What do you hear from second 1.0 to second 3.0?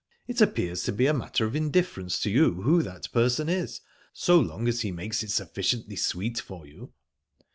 a matter of indifference to you who